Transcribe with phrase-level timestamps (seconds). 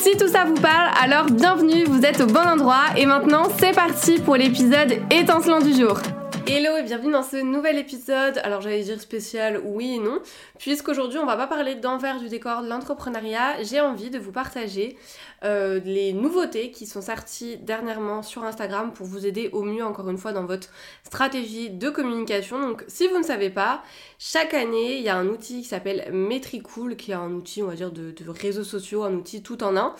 [0.00, 3.74] Si tout ça vous parle, alors bienvenue, vous êtes au bon endroit et maintenant c'est
[3.74, 5.98] parti pour l'épisode étincelant du jour.
[6.46, 8.40] Hello et bienvenue dans ce nouvel épisode.
[8.42, 10.20] Alors j'allais dire spécial, oui et non,
[10.58, 14.96] puisqu'aujourd'hui on va pas parler d'envers du décor de l'entrepreneuriat, j'ai envie de vous partager
[15.42, 20.10] euh, les nouveautés qui sont sorties dernièrement sur Instagram pour vous aider au mieux encore
[20.10, 20.68] une fois dans votre
[21.02, 22.60] stratégie de communication.
[22.60, 23.82] Donc si vous ne savez pas,
[24.18, 27.68] chaque année il y a un outil qui s'appelle Metricool, qui est un outil on
[27.68, 29.94] va dire de, réseaux sociaux, un outil tout en un,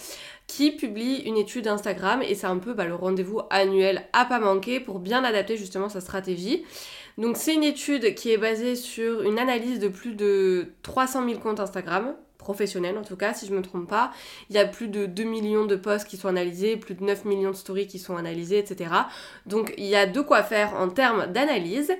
[0.46, 4.40] qui publie une étude Instagram et c'est un peu bah, le rendez-vous annuel à pas
[4.40, 6.64] manquer pour bien adapter justement sa stratégie.
[7.18, 11.40] Donc c'est une étude qui est basée sur une analyse de plus de 300 000
[11.40, 14.12] comptes Instagram, professionnels en tout cas si je ne me trompe pas.
[14.48, 17.24] Il y a plus de 2 millions de posts qui sont analysés, plus de 9
[17.24, 18.90] millions de stories qui sont analysées, etc.
[19.46, 21.92] Donc il y a de quoi faire en termes d'analyse.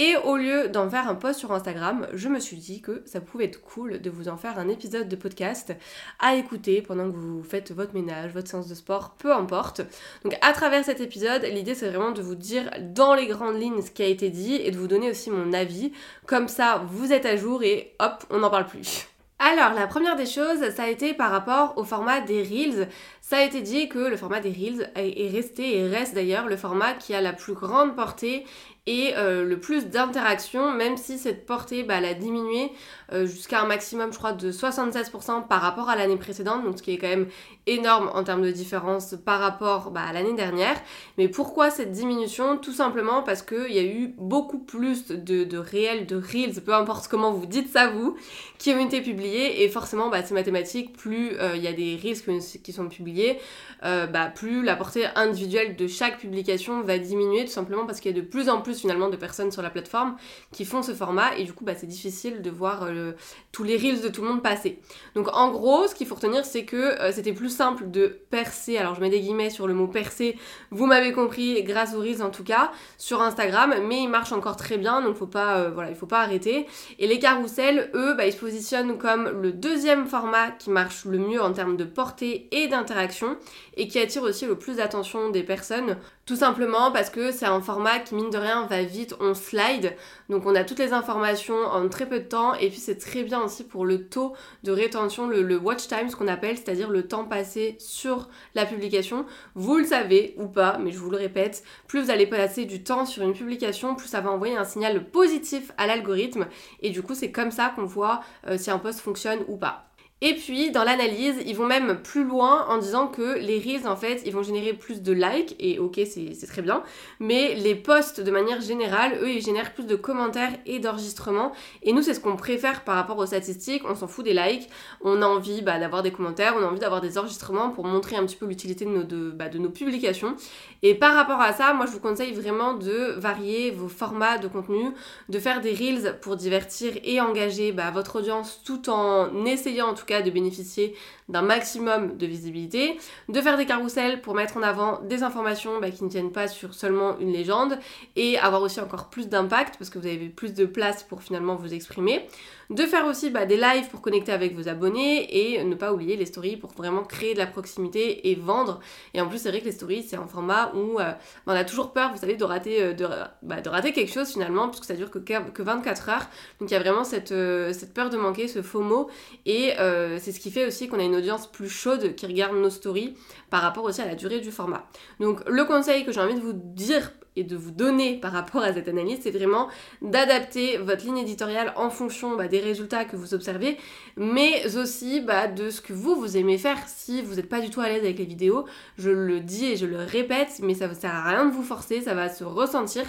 [0.00, 3.20] Et au lieu d'en faire un post sur Instagram, je me suis dit que ça
[3.20, 5.74] pouvait être cool de vous en faire un épisode de podcast
[6.20, 9.80] à écouter pendant que vous faites votre ménage, votre séance de sport, peu importe.
[10.22, 13.82] Donc à travers cet épisode, l'idée c'est vraiment de vous dire dans les grandes lignes
[13.82, 15.90] ce qui a été dit et de vous donner aussi mon avis.
[16.26, 19.08] Comme ça, vous êtes à jour et hop, on n'en parle plus.
[19.40, 22.88] Alors, la première des choses, ça a été par rapport au format des Reels.
[23.20, 26.56] Ça a été dit que le format des Reels est resté et reste d'ailleurs le
[26.56, 28.44] format qui a la plus grande portée
[28.88, 32.72] et euh, le plus d'interaction, même si cette portée, bah, a diminué
[33.12, 36.82] euh, jusqu'à un maximum, je crois, de 76% par rapport à l'année précédente, donc ce
[36.82, 37.28] qui est quand même
[37.66, 40.80] énorme en termes de différence par rapport bah, à l'année dernière.
[41.18, 42.56] Mais pourquoi cette diminution?
[42.56, 46.72] Tout simplement parce qu'il y a eu beaucoup plus de, de réels, de reels, peu
[46.72, 48.16] importe comment vous dites ça vous,
[48.56, 51.98] qui ont été publiés, et forcément, bah, c'est mathématique, plus euh, il y a des
[52.02, 53.38] reels qui sont publiés,
[53.82, 58.18] bah, plus la portée individuelle de chaque publication va diminuer, tout simplement parce qu'il y
[58.18, 60.16] a de plus en plus finalement de personnes sur la plateforme
[60.52, 61.36] qui font ce format.
[61.36, 63.12] Et du coup bah, c'est difficile de voir euh,
[63.52, 64.78] tous les reels de tout le monde passer.
[65.14, 68.76] Donc en gros ce qu'il faut retenir c'est que euh, c'était plus simple de percer,
[68.76, 70.36] alors je mets des guillemets sur le mot percer,
[70.70, 73.74] vous m'avez compris grâce aux reels en tout cas sur Instagram.
[73.86, 76.66] Mais il marche encore très bien donc faut pas, euh, voilà, il faut pas arrêter.
[76.98, 81.18] Et les carousels eux bah, ils se positionnent comme le deuxième format qui marche le
[81.18, 83.36] mieux en termes de portée et d'interaction
[83.76, 85.96] et qui attire aussi le plus d'attention des personnes.
[86.28, 89.96] Tout simplement parce que c'est un format qui mine de rien va vite, on slide,
[90.28, 93.22] donc on a toutes les informations en très peu de temps et puis c'est très
[93.22, 97.08] bien aussi pour le taux de rétention, le, watch time, ce qu'on appelle, c'est-à-dire le
[97.08, 99.24] temps passé sur la publication.
[99.54, 102.82] Vous le savez ou pas, mais je vous le répète, plus vous allez passer du
[102.82, 106.46] temps sur une publication, plus ça va envoyer un signal positif à l'algorithme.
[106.82, 109.84] Et du coup c'est comme ça qu'on voit euh, si un post fonctionne ou pas.
[110.20, 113.94] Et puis dans l'analyse, ils vont même plus loin en disant que les reels en
[113.94, 116.82] fait, ils vont générer plus de likes et ok c'est très bien,
[117.20, 121.52] mais les posts de manière générale, eux ils génèrent plus de commentaires et d'enregistrements
[121.84, 124.68] et nous c'est ce qu'on préfère par rapport aux statistiques, on s'en fout des likes,
[125.02, 128.16] on a envie bah, d'avoir des commentaires, on a envie d'avoir des enregistrements pour montrer
[128.16, 130.34] un petit peu l'utilité de nos, de, bah, de nos publications.
[130.82, 134.48] Et par rapport à ça, moi je vous conseille vraiment de varier vos formats de
[134.48, 134.90] contenu,
[135.28, 139.94] de faire des reels pour divertir et engager bah, votre audience tout en essayant en
[139.94, 140.94] tout de bénéficier
[141.28, 142.98] d'un maximum de visibilité,
[143.28, 146.48] de faire des carousels pour mettre en avant des informations bah, qui ne tiennent pas
[146.48, 147.78] sur seulement une légende
[148.16, 151.54] et avoir aussi encore plus d'impact parce que vous avez plus de place pour finalement
[151.54, 152.26] vous exprimer,
[152.70, 156.16] de faire aussi bah, des lives pour connecter avec vos abonnés et ne pas oublier
[156.16, 158.80] les stories pour vraiment créer de la proximité et vendre.
[159.14, 161.52] Et en plus c'est vrai que les stories c'est un format où euh, bah, on
[161.52, 164.84] a toujours peur, vous savez, de rater, euh, de, de, rater quelque chose finalement puisque
[164.84, 166.26] ça dure que, que 24 heures.
[166.60, 169.08] Donc il y a vraiment cette, euh, cette peur de manquer, ce faux mot
[169.46, 169.72] et
[170.18, 173.16] c'est ce qui fait aussi qu'on a une audience plus chaude qui regarde nos stories
[173.50, 174.86] par rapport aussi à la durée du format.
[175.20, 178.62] Donc le conseil que j'ai envie de vous dire et de vous donner par rapport
[178.62, 179.68] à cette analyse, c'est vraiment
[180.02, 183.76] d'adapter votre ligne éditoriale en fonction bah, des résultats que vous observez,
[184.16, 187.70] mais aussi bah, de ce que vous, vous aimez faire si vous n'êtes pas du
[187.70, 188.64] tout à l'aise avec les vidéos.
[188.96, 191.62] Je le dis et je le répète, mais ça ne sert à rien de vous
[191.62, 193.04] forcer, ça va se ressentir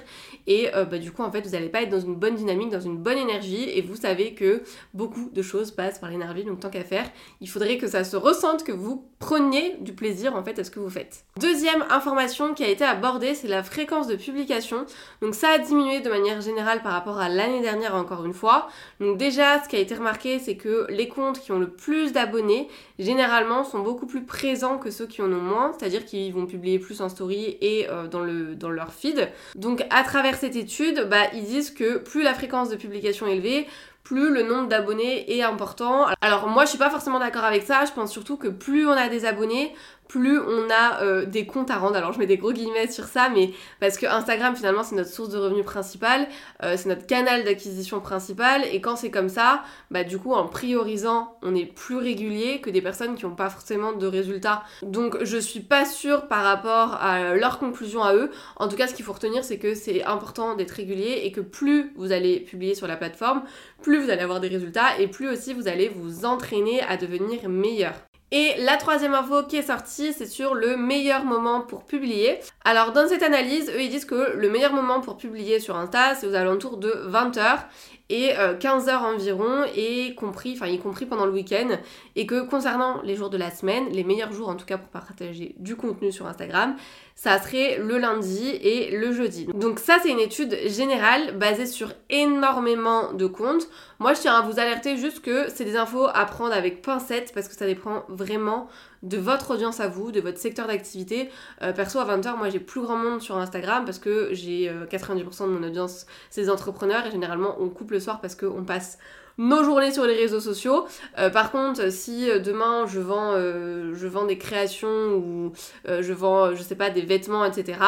[0.48, 2.70] et euh, bah, du coup en fait vous n'allez pas être dans une bonne dynamique,
[2.70, 4.62] dans une bonne énergie et vous savez que
[4.94, 7.10] beaucoup de choses passent par l'énergie, donc tant qu'à faire,
[7.42, 10.72] il faudrait que ça se ressente, que vous preniez du plaisir en fait à ce
[10.72, 11.26] que vous faites.
[11.40, 14.86] Deuxième information qui a été abordée, c'est la fréquence de publication.
[15.22, 18.68] Donc ça a diminué de manière générale par rapport à l'année dernière encore une fois.
[19.00, 22.12] Donc déjà, ce qui a été remarqué, c'est que les comptes qui ont le plus
[22.12, 22.68] d'abonnés,
[23.00, 26.80] généralement, sont beaucoup plus présents que ceux qui en ont moins, c'est-à-dire qu'ils vont publier
[26.80, 29.30] plus en story et euh, dans, le, dans leur feed.
[29.56, 33.36] Donc à travers cette étude, bah, ils disent que plus la fréquence de publication est
[33.36, 33.68] élevée,
[34.04, 36.08] plus le nombre d'abonnés est important.
[36.22, 38.92] Alors moi je suis pas forcément d'accord avec ça, je pense surtout que plus on
[38.92, 39.74] a des abonnés,
[40.10, 41.96] plus on a euh, des comptes à rendre.
[41.96, 45.12] Alors je mets des gros guillemets sur ça, mais parce que Instagram finalement c'est notre
[45.12, 46.28] source de revenus principale,
[46.64, 50.48] euh, c'est notre canal d'acquisition principal, et quand c'est comme ça, bah du coup en
[50.48, 54.64] priorisant, on est plus régulier que des personnes qui n'ont pas forcément de résultats.
[54.82, 58.32] Donc je suis pas sûre par rapport à leur conclusion à eux.
[58.58, 61.42] En tout cas, ce qu'il faut retenir, c'est que c'est important d'être régulier et que
[61.42, 63.44] plus vous allez publier sur la plateforme,
[63.84, 67.48] plus vous allez avoir des résultats et plus aussi vous allez vous entraîner à devenir
[67.48, 68.09] meilleur.
[68.32, 72.40] Et la troisième info qui est sortie, c'est sur le meilleur moment pour publier.
[72.64, 76.14] Alors dans cette analyse, eux ils disent que le meilleur moment pour publier sur Insta,
[76.16, 77.60] c'est aux alentours de 20h
[78.10, 81.70] et 15 euh, heures environ, et compris, enfin y compris pendant le week-end,
[82.16, 84.90] et que concernant les jours de la semaine, les meilleurs jours en tout cas pour
[84.90, 86.76] partager du contenu sur Instagram,
[87.16, 89.46] ça serait le lundi et le jeudi.
[89.54, 93.68] Donc ça c'est une étude générale basée sur énormément de comptes.
[94.00, 97.32] Moi je tiens à vous alerter juste que c'est des infos à prendre avec pincette
[97.34, 98.68] parce que ça dépend vraiment
[99.04, 101.30] de votre audience à vous, de votre secteur d'activité.
[101.62, 105.44] Euh, perso, à 20h, moi j'ai plus grand monde sur Instagram parce que j'ai 90%
[105.44, 108.64] euh, de mon audience, c'est des entrepreneurs et généralement on coupe le soir parce qu'on
[108.64, 108.98] passe
[109.38, 110.86] nos journées sur les réseaux sociaux.
[111.18, 115.54] Euh, par contre, si demain je vends, je vends des créations ou
[115.86, 117.80] je vends, je sais pas, des vêtements, etc.,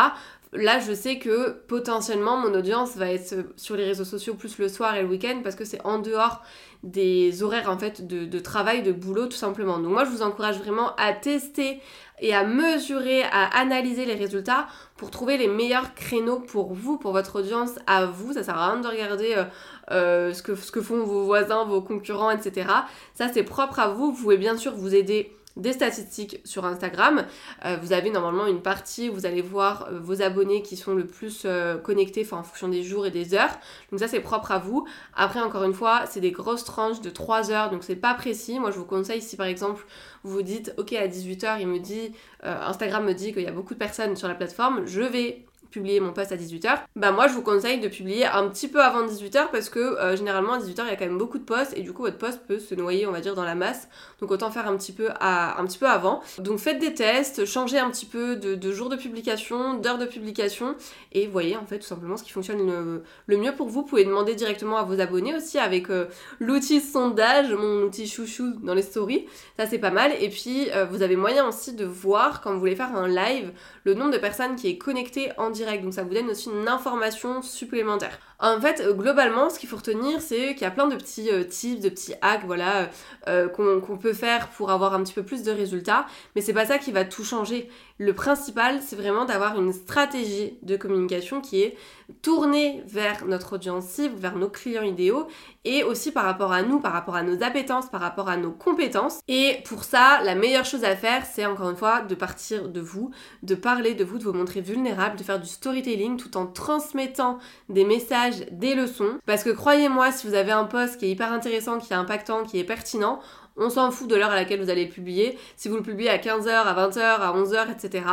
[0.53, 4.67] là je sais que potentiellement mon audience va être sur les réseaux sociaux plus le
[4.67, 6.41] soir et le week-end parce que c'est en dehors
[6.83, 9.77] des horaires en fait de, travail, de boulot tout simplement.
[9.79, 11.79] Donc moi je vous encourage vraiment à tester
[12.19, 14.67] et à mesurer, à analyser les résultats
[14.97, 18.33] pour trouver les meilleurs créneaux pour vous, pour votre audience à vous.
[18.33, 19.43] Ça sert à rien de regarder euh,
[19.91, 22.67] euh, ce que font vos voisins, vos concurrents, etc.
[23.13, 24.11] Ça c'est propre à vous.
[24.11, 27.25] Vous pouvez bien sûr vous aider des statistiques sur Instagram.
[27.65, 30.93] Euh, vous avez normalement une partie où vous allez voir euh, vos abonnés qui sont
[30.93, 33.59] le plus euh, connectés en fonction des jours et des heures.
[33.91, 34.87] Donc ça c'est propre à vous.
[35.15, 38.59] Après encore une fois, c'est des grosses tranches de 3 heures donc c'est pas précis.
[38.59, 39.85] Moi je vous conseille si par exemple
[40.23, 42.13] vous vous dites ok à 18h il me dit
[42.43, 45.99] Instagram me dit qu'il y a beaucoup de personnes sur la plateforme, je vais publier
[45.99, 49.05] mon post à 18h, bah moi je vous conseille de publier un petit peu avant
[49.05, 51.75] 18h parce que euh, généralement à 18h il y a quand même beaucoup de posts
[51.77, 53.87] et du coup votre post peut se noyer on va dire dans la masse
[54.21, 56.21] donc autant faire un petit peu, à, un petit peu avant.
[56.37, 60.75] Donc faites des tests, changez un petit peu de, jours de publication, d'heures de publication
[61.11, 63.81] et voyez en fait tout simplement ce qui fonctionne le, mieux pour vous.
[63.81, 66.05] Vous pouvez demander directement à vos abonnés aussi avec euh,
[66.39, 69.25] l'outil sondage, mon outil chouchou dans les stories,
[69.57, 72.59] ça c'est pas mal et puis euh, vous avez moyen aussi de voir quand vous
[72.59, 73.51] voulez faire un live
[73.85, 75.60] le nombre de personnes qui est connecté en direct.
[75.83, 78.19] Donc ça vous donne aussi une information supplémentaire.
[78.41, 81.29] En fait, euh, globalement, ce qu'il faut retenir, c'est qu'il y a plein de petits
[81.29, 82.89] euh, tips, de petits hacks, voilà,
[83.27, 86.07] euh, qu'on peut faire pour avoir un petit peu plus de résultats.
[86.35, 87.69] Mais c'est pas ça qui va tout changer.
[87.99, 91.77] Le principal, c'est vraiment d'avoir une stratégie de communication qui est
[92.23, 95.27] tournée vers notre audience cible, vers nos clients idéaux
[95.63, 98.51] et aussi par rapport à nous, par rapport à nos appétences, par rapport à nos
[98.51, 99.19] compétences.
[99.27, 102.81] Et pour ça, la meilleure chose à faire, c'est encore une fois de partir de
[102.81, 103.11] vous,
[103.43, 107.37] de parler de vous, de vous montrer vulnérable, de faire du storytelling tout en transmettant
[107.69, 109.19] des messages, des leçons.
[109.25, 112.43] Parce que croyez-moi, si vous avez un post qui est hyper intéressant, qui est impactant,
[112.43, 113.19] qui est pertinent,
[113.57, 115.37] on s'en fout de l'heure à laquelle vous allez le publier.
[115.55, 118.05] Si vous le publiez à 15h, à 20h, à 11h, etc.,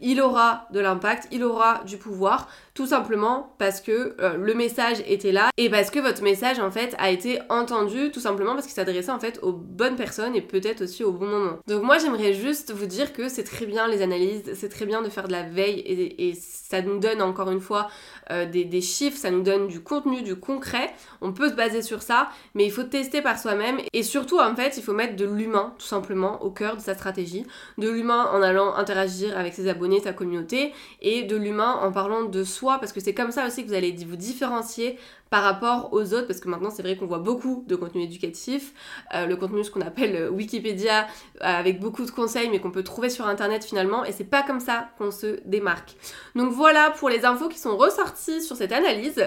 [0.00, 5.02] il aura de l'impact, il aura du pouvoir, tout simplement parce que euh, le message
[5.06, 8.66] était là et parce que votre message en fait a été entendu, tout simplement parce
[8.66, 11.58] qu'il s'adressait en fait aux bonnes personnes et peut-être aussi au bon moment.
[11.66, 15.02] Donc moi j'aimerais juste vous dire que c'est très bien les analyses, c'est très bien
[15.02, 17.88] de faire de la veille et, ça nous donne encore une fois
[18.30, 20.90] euh, des, des chiffres, ça nous donne du contenu, du concret.
[21.20, 24.56] On peut se baser sur ça, mais il faut tester par soi-même et surtout en
[24.56, 27.44] fait il faut mettre de l'humain tout simplement au cœur de sa stratégie,
[27.76, 32.24] de l'humain en allant interagir avec ses abonnés, sa communauté, et de l'humain en parlant
[32.24, 34.98] de soi, parce que c'est comme ça aussi que vous allez vous différencier
[35.32, 38.74] par rapport aux autres, parce que maintenant c'est vrai qu'on voit beaucoup de contenu éducatif,
[39.14, 41.06] euh, le contenu ce qu'on appelle euh, Wikipédia, euh,
[41.40, 44.60] avec beaucoup de conseils, mais qu'on peut trouver sur internet finalement, et c'est pas comme
[44.60, 45.96] ça qu'on se démarque.
[46.34, 49.26] Donc voilà pour les infos qui sont ressorties sur cette analyse.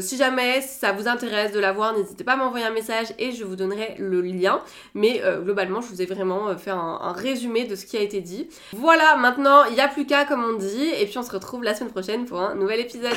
[0.00, 3.32] si jamais ça vous intéresse de la voir, n'hésitez pas à m'envoyer un message et
[3.32, 4.62] je vous donnerai le lien.
[4.94, 8.22] Mais globalement, je vous ai vraiment fait un, un, résumé de ce qui a été
[8.22, 8.48] dit.
[8.72, 11.62] Voilà, maintenant il n'y a plus qu'à comme on dit, et puis on se retrouve
[11.62, 13.16] la semaine prochaine pour un nouvel épisode.